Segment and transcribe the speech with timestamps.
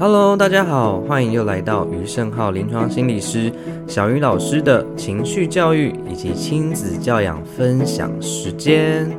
[0.00, 3.52] Hello，大家好，欢迎又来到余胜浩临床心理师
[3.88, 9.10] 小余老师的情绪教育以及亲子教养分享时间。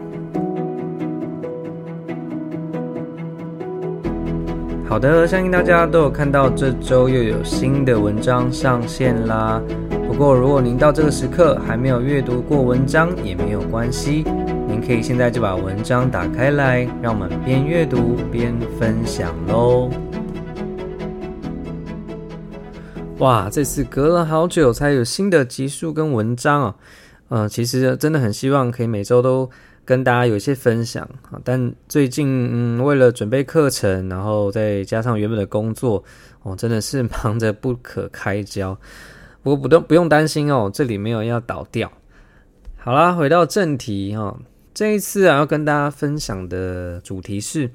[4.87, 9.61] 好的，相信大家都有看到这周又有新的文章上线啦。
[10.07, 14.23] 不过，如果您到这个时刻还没有阅读过文章，也没有关系，
[14.65, 19.89] 您可以现在就把文章打开来，让我们边阅读边分享喽。
[23.19, 26.75] 哇，这次隔了好久才有新的集数跟文章哦。
[27.27, 29.49] 呃，其实真的很希望可以每周都
[29.83, 31.37] 跟大家有一些分享啊。
[31.43, 36.01] 但最近嗯，为了准备课程，然后再加上原本的工作，
[36.43, 38.73] 哦，真的是忙得不可开交。
[39.43, 41.91] 不过不用不用担心哦，这里没有要倒掉。
[42.77, 44.39] 好啦，回到正题哈，
[44.73, 47.69] 这一次啊要跟大家分享的主题是：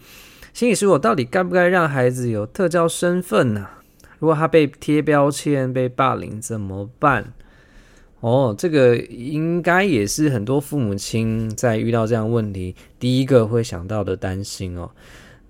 [0.54, 3.68] 心理师，我到底该不该让孩子有特教身份呢？
[4.24, 7.34] 如果他被贴标签、被霸凌怎么办？
[8.20, 14.90] 哦，这个应该也是很多父母亲在遇到这样问题第一个会想到的担心哦。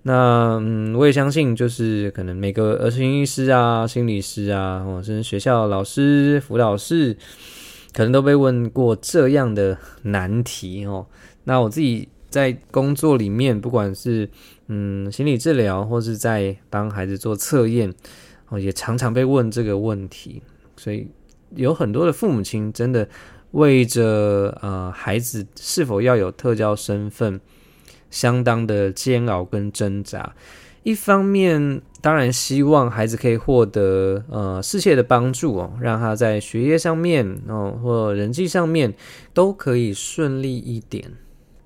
[0.02, 7.16] 那嗯，我也相信，就是可能每个儿童医师啊、心理师啊，或者是学校老师、辅导室，
[7.92, 11.06] 可能都被问过这样的难题哦。
[11.44, 14.28] 那我自己在工作里面，不管是
[14.66, 17.94] 嗯心理治疗，或是在帮孩子做测验。
[18.48, 20.42] 哦，也常常被问这个问题，
[20.76, 21.06] 所以
[21.56, 23.08] 有很多的父母亲真的
[23.52, 27.40] 为着呃孩子是否要有特教身份，
[28.10, 30.34] 相当的煎熬跟挣扎。
[30.82, 38.92] 一方面，当然希望孩子可以获得呃适切的帮助哦，让他在学业上面哦或人际上面
[39.32, 41.10] 都可以顺利一点。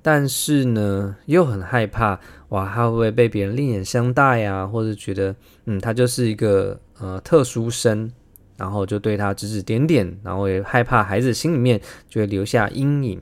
[0.01, 2.19] 但是呢，又很害怕，
[2.49, 4.67] 哇，他会不会被别人另眼相待呀？
[4.67, 5.35] 或者觉得，
[5.67, 8.11] 嗯，他就是一个呃特殊生，
[8.57, 13.21] 然后就对他指指点点，然后也害怕孩子心里面就会留下阴影，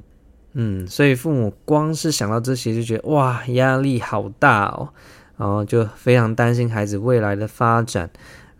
[0.53, 4.89] 嗯，所以父母光是想到这些就觉得哇，压力好大哦，
[5.37, 8.09] 然后就非常担心孩子未来的发展，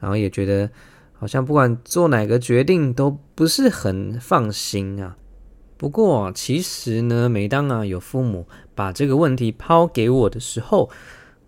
[0.01, 0.69] 然后也觉得
[1.13, 5.17] 好像不管做哪个决定都不是很放心啊。
[5.79, 10.89] 不过，其实呢，每当啊有父母把这个问题抛给我的时候，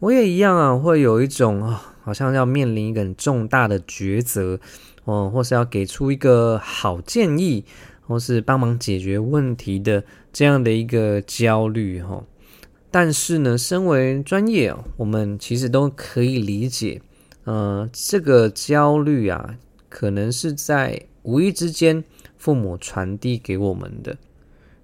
[0.01, 4.61] 我也一样啊，会有一种啊，好像要面临一个很重大的抉择，
[5.05, 7.65] 哦，或是要给出一个好建议，
[8.07, 12.23] 或是帮忙解决问题的这样的一个焦虑哈。
[12.91, 17.01] 但是呢，身为专业，我们其实都可以理解，
[17.45, 19.57] 呃，这个焦虑啊，
[19.89, 22.05] 可能是在无意之间。
[22.39, 24.17] 父母传递给我们的，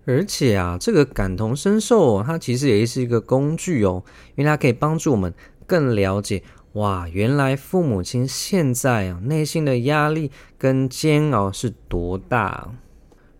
[0.04, 4.02] 而且啊，这个感同身受，它其实也是一个工具哦，
[4.34, 5.32] 因为它可以帮助我们
[5.66, 6.42] 更了解，
[6.72, 12.74] 哇，原来父母亲现在啊内心的压力跟煎熬是多大，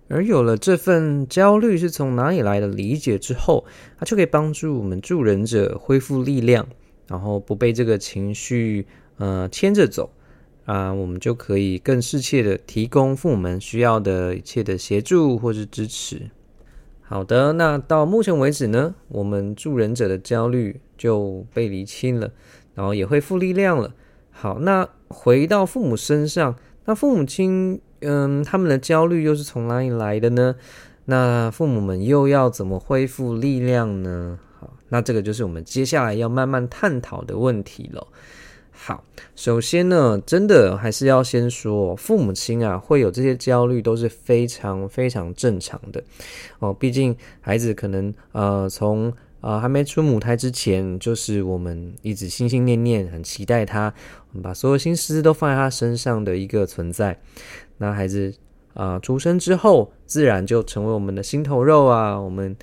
[0.08, 3.64] 而有了这份焦虑是从哪里来的理解之后，
[3.98, 6.66] 它就可以帮助我们助人者恢复力量，
[7.08, 8.86] 然后不被这个情绪
[9.18, 10.08] 呃牵着走。
[10.64, 16.30] 啊，我们就可以更适切的提供父母们需要的一切的协助或是支持。
[17.02, 22.30] 好的，那到目前为止呢，我们助人者的焦虑就被厘清了，
[22.74, 23.92] 然后也恢复力量了。
[24.30, 30.56] 好，那回到父母身上，那父母亲，嗯，他们的焦虑又是从哪里来的呢？
[31.04, 34.38] 那父母们又要怎么恢复力量呢？
[34.58, 38.08] 好，那这个就是我们接下来要慢慢探讨的问题了。
[38.76, 39.02] 好，
[39.34, 46.02] 首先呢，真的还是要先说，父母亲啊会有这些焦虑都是非常非常正常的
[46.58, 46.74] 哦。
[46.74, 53.94] 毕竟孩子可能呃从呃还没出母胎之前，就是我们一直心心念念很期待他，
[54.32, 57.18] 我们把所有心思都放在他身上的一个存在。
[57.78, 58.34] 那孩子
[58.74, 62.54] 啊、出生之后，自然就成为我们的心头肉啊，我们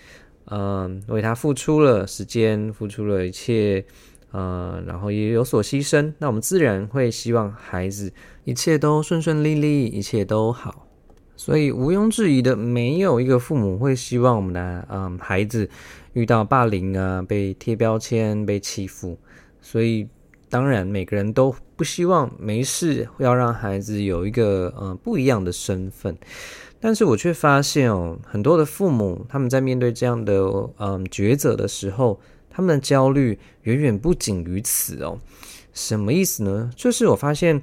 [0.46, 3.84] 嗯、为他付出了时间，付出了一切。
[4.32, 8.14] 呃，然后也有所牺牲，那我们自然会希望孩子
[8.46, 10.88] 一切都顺顺利利，一切都好。
[11.36, 15.70] 所以毋庸置疑的，没有一个父母会希望我们的嗯、孩子
[16.14, 19.18] 遇到霸凌啊，被贴标签，被欺负。
[19.60, 20.08] 所以
[20.50, 26.16] 当然每个人都不希望没事要让孩子有一个嗯不一样的身份。
[26.80, 30.34] 但是我却发现哦，很多的父母他们在面对这样的
[30.78, 32.18] 嗯、抉择的时候。
[32.52, 35.18] 他们的焦虑远远不仅于此哦，
[35.74, 36.70] 什么意思呢？
[36.76, 37.62] 就是我发现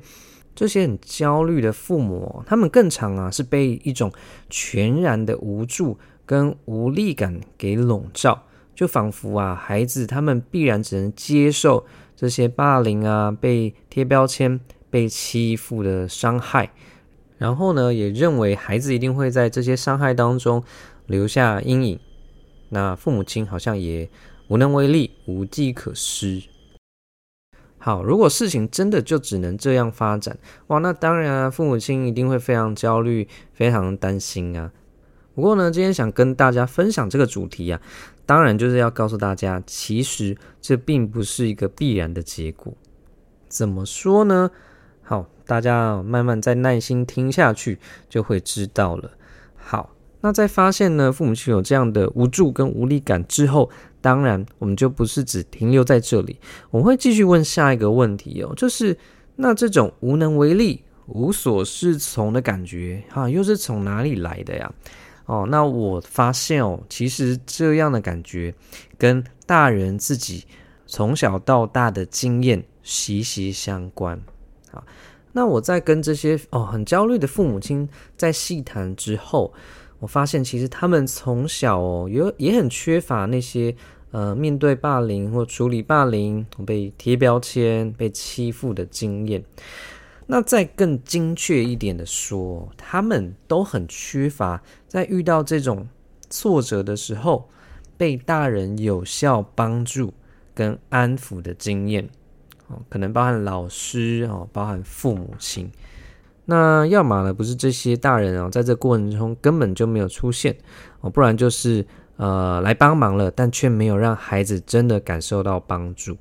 [0.54, 4.10] 这些很焦虑的父母，他们更常啊是被一种
[4.50, 11.86] 全然的无助跟无力感给笼罩，就仿佛啊孩子他们必然只能接受
[12.16, 14.58] 这些霸凌啊、被贴标签、
[14.90, 16.70] 被欺负的伤害，
[17.36, 20.64] 然后呢，也认为孩子一定会在这些伤害当中
[21.06, 22.00] 留下阴影。
[22.70, 24.10] 那父母亲好像也
[24.48, 26.42] 无能为力、无计可施。
[27.76, 30.36] 好，如果事情真的就只能这样发展，
[30.68, 34.72] 哇，那当然啊，父母亲一定会非常焦虑、非常担心啊。
[35.34, 37.80] 不过呢，今天想跟大家分享这个主题啊，
[38.26, 42.72] 当然就是要告诉大家，其实这并不是一个必然的结果。
[43.48, 44.50] 怎么说呢？
[45.02, 47.78] 好，大家慢慢再耐心听下去，
[48.08, 49.10] 就会知道了。
[49.56, 49.94] 好。
[50.20, 56.38] 那在发现呢，父母亲有这样的无助跟无力感之后，当然我们就不是只停留在这里，
[56.70, 58.96] 我们会继续问下一个问题哦，就是
[59.34, 64.72] 那这种无能为力、无所适从的感觉，哈，又是从哪里来的呀？
[65.26, 68.54] 哦，那我发现哦，其实这样的感觉
[68.96, 70.44] 跟大人自己
[70.86, 74.18] 从小到大的经验息息相关。
[74.70, 74.84] 好，
[75.32, 79.52] 那我在跟这些哦很焦虑的父母亲在细谈之后。
[80.00, 83.74] 我发现，其实他们从小哦，有也很缺乏那些
[84.10, 89.44] 呃，面对霸凌或处理霸凌、被贴标签、被欺负的经验。
[90.26, 95.88] 那再更精确一点的说，他们都很缺乏在遇到这种
[96.30, 97.48] 挫折的时候，
[97.96, 100.12] 被大人有效帮助
[100.54, 102.08] 跟安抚的经验。
[102.68, 105.70] 哦，可能包含老师哦，包含父母亲。
[106.50, 110.56] 那要么呢，不是这些大人哦，在这过程中根本就没有出现
[111.02, 111.84] 哦，不然就是
[112.16, 116.16] 呃来帮忙了，但却没有让孩子真的感受到帮助。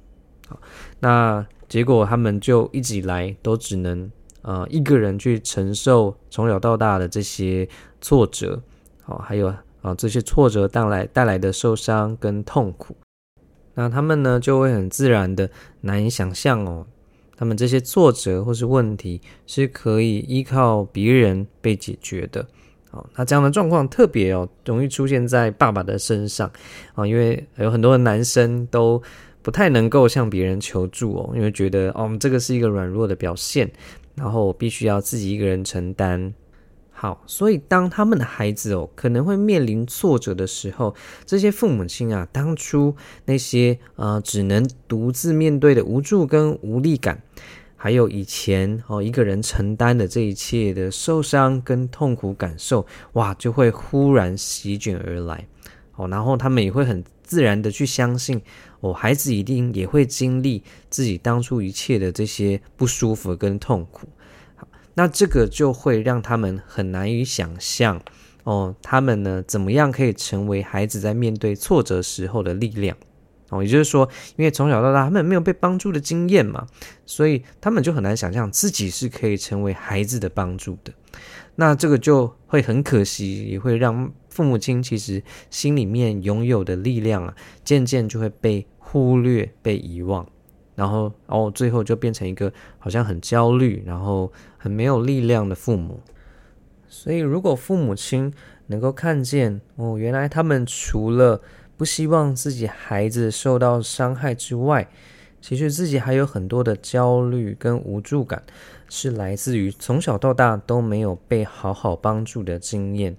[0.50, 0.60] 好，
[1.00, 7.66] 那结果他们就一直以来都只能呃一个人去承受从小到大的这些
[8.02, 8.62] 挫折，
[9.04, 9.48] 好，还有
[9.82, 12.98] 啊这些挫折带来带来的受伤跟痛苦，
[13.76, 15.50] 那他们呢就会很自然的
[15.80, 16.86] 难以想象哦。
[17.38, 22.46] 他们这些挫折或是问题是可以依靠别人被解决的，
[22.90, 26.52] 好，那这样的状况特别哦，容易出现在爸爸的身上
[26.96, 29.02] 啊，因为有很多的男生都
[29.44, 33.72] 不太能够向别人求助哦，因为觉得哦，这个是一个软弱的表现，
[34.16, 36.34] 然后我必须要自己一个人承担。
[37.00, 40.96] 好，所以当他们的孩子哦可能会面临挫折的时候，
[41.28, 42.96] 这些父母亲啊，当初
[43.26, 47.22] 那些呃只能独自面对的无助跟无力感，
[47.76, 52.84] 还有以前哦一个人承担的这一切的受伤跟痛苦感受，
[53.14, 55.48] 哇，就会忽然席卷而来。
[55.98, 58.42] 哦，然后他们也会很自然的去相信，
[58.80, 64.08] 哦，孩子一定也会经历自己当初一切的这些不舒服跟痛苦。
[64.98, 68.02] 那这个就会让他们很难以想象，
[68.44, 72.98] 哦，他们呢怎么样可以成为孩子在面对挫折时候的力量？
[73.50, 76.66] 哦，也就是说，因为从小到大他们没有被帮助的经验嘛，
[77.06, 80.92] 所以他们就很难想象自己是可以成为孩子的帮助的。
[81.56, 85.22] 那这个就会很可惜，也会让父母亲其实
[85.52, 90.28] 心里面拥有的力量啊，渐渐就会被忽略、被遗忘。
[90.78, 96.00] 然后，哦，最后就变成一个好像很焦虑，然后很没有力量的父母。
[96.88, 98.32] 所以，如果父母亲
[98.68, 101.42] 能够看见，哦，原来他们除了
[101.76, 104.88] 不希望自己孩子受到伤害之外，
[105.42, 108.44] 其实自己还有很多的焦虑跟无助感，
[108.88, 113.18] 是来自于从小到大都没有被好好帮助的经验，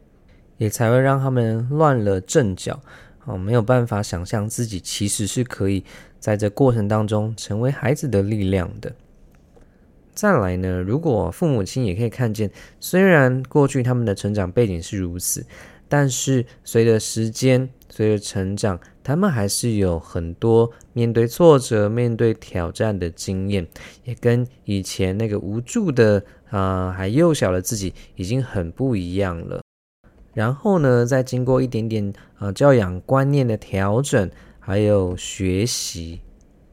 [0.58, 2.78] 也才会让他们乱了阵脚。
[3.24, 5.84] 哦，没有办法想象自己其实是可以
[6.18, 8.92] 在这过程当中成为孩子的力量的。
[10.14, 15.46] 再来呢，如果父母亲也可以看见，虽然过去他们的成长背景是如此，
[15.88, 23.64] 但是随着时间，随着成长，他们还是有很多面对挫折、面对挑战的经验，
[24.02, 26.18] 也跟以前那个无助的
[26.50, 29.62] 啊、呃、还幼小的自己已经很不一样了。
[30.34, 34.28] 然后呢，再经过一点点呃教养观念的调整，
[34.68, 36.20] 还有学习，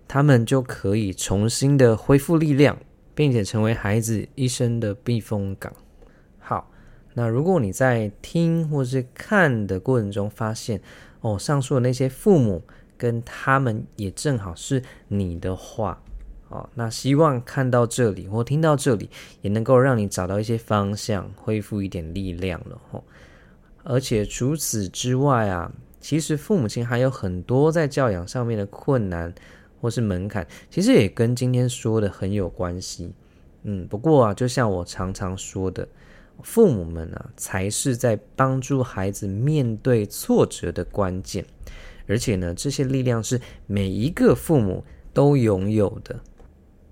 [0.06, 2.78] 他们就可以重新的恢复力量，
[3.14, 5.72] 并且成为孩子一生的避风港。
[6.38, 6.70] 好，
[7.14, 10.82] 那如果你在听或是看的过程中发现，
[11.22, 12.62] 哦，上述的那些父母
[12.98, 16.04] 跟他们也正好是你的话，
[16.50, 19.10] 哦，那希望看到这里或听到这里，
[19.42, 23.02] 也能够让你找到一些方向，恢复一点力量了，哦。
[23.86, 25.72] 而且除此之外啊，
[26.06, 29.34] 其实父母亲还有很多在教养上面的困难
[29.82, 33.12] 或是门槛，其实也跟今天说的很有关系。
[33.64, 35.88] 嗯，不过啊，就像我常常说的，
[36.44, 41.44] 父母们啊，才是在帮助孩子面对挫折的关键。
[42.08, 46.20] 而且呢，这些力量是每一个父母都拥有的。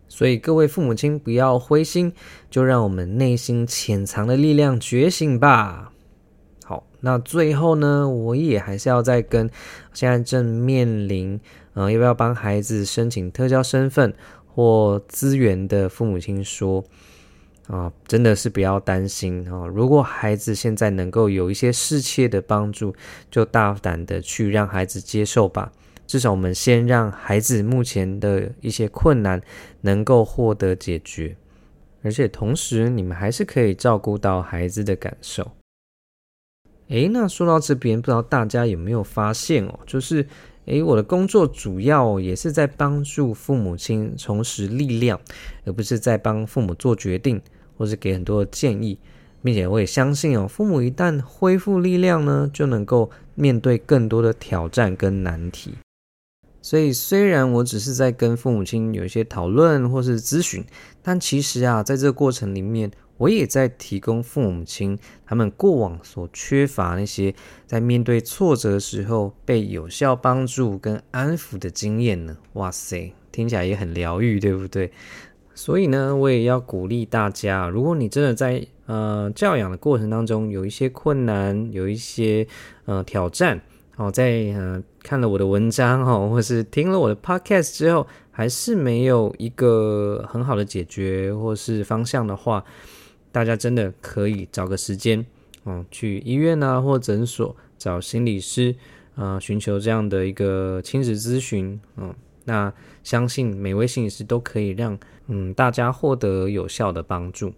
[0.08, 2.12] 所以各位父母亲不要灰心，
[2.50, 5.93] 就让我们内心潜藏的力量觉醒吧。
[7.06, 9.50] 那最后呢，我也还是要再跟
[9.94, 11.40] 现在正面临，
[11.74, 14.14] 嗯、要不要帮孩子申请特教身份
[14.48, 16.84] 或资源的父母亲说。
[17.68, 19.66] 啊，真的是不要担心啊！
[19.66, 22.94] 如果孩子现在能够有一些适切的帮助，
[23.32, 25.72] 就大胆的去让孩子接受吧。
[26.06, 29.42] 至少我们先让孩子目前的一些困难
[29.80, 31.38] 能够获得解决，
[32.02, 35.50] 而且同时你们还是可以照顾到孩子的感受。
[36.90, 39.80] 诶，那说到这边，不知道大家有没有发现哦？
[39.86, 40.26] 就是。
[40.66, 45.20] 诶，我的工作主要也是在帮助父母亲重拾力量，
[45.66, 47.42] 而不是在帮父母做决定，
[47.78, 48.98] 或是给很多的建议，
[49.44, 55.74] 并且我也相信哦，父母一旦恢复力量呢，就能够面对更多的挑战跟难题。
[56.62, 60.64] 所以，虽然我只是在跟父母亲有一些讨论或是咨询，
[61.02, 67.34] 但其实啊，在这个过程里面，我也在提供父母亲他们过往所缺乏那些
[67.66, 72.38] 在面对挫折的时候被有效帮助跟安抚的经验呢。
[72.54, 74.92] 哇塞，听起来也很疗愈，对不对？
[75.56, 82.48] 所以呢，我也要鼓励大家，如果你真的在呃教养的过程当中有一些困难，有一些
[82.86, 83.62] 呃挑战。
[83.96, 92.66] 哦，在呃看了我的文章哈，或是听了我的 podcast 之后，还是没有一个很好的解决或是方向的话，
[93.34, 95.26] 大家真的可以找个时间，
[95.64, 98.74] 哦，去医院啊或诊所找心理师
[99.16, 102.14] 啊，寻求这样的一个亲子咨询，嗯，
[102.46, 102.72] 那
[103.04, 104.98] 相信每位心理师都可以让
[105.28, 107.52] 嗯大家获得有效的帮助。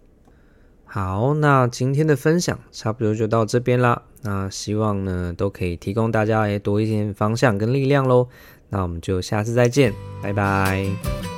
[0.86, 4.02] 好，那今天的分享差不多就到这边啦。
[4.22, 8.28] 那希望呢，都可以提供大家多一点方向跟力量喽。
[8.70, 9.92] 那我们就下次再见，
[10.22, 11.35] 拜拜。